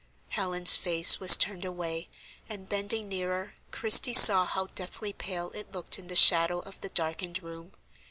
[0.29, 2.09] Helen's face was turned away,
[2.49, 6.89] and, bending nearer, Christie saw how deathly pale it looked in the shadow of the
[6.89, 7.73] darkened room.